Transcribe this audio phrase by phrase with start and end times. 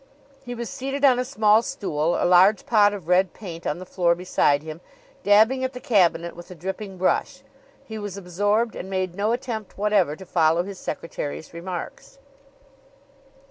[0.43, 3.85] He was seated on a small stool, a large pot of red paint on the
[3.85, 4.81] floor beside him,
[5.21, 7.43] dabbing at the cabinet with a dripping brush.
[7.85, 12.17] He was absorbed and made no attempt whatever to follow his secretary's remarks.